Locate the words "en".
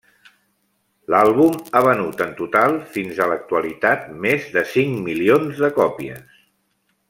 2.25-2.33